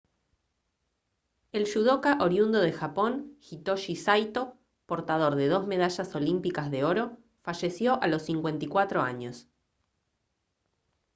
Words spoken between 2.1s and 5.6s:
oriundo de japón hitoshi saito portador de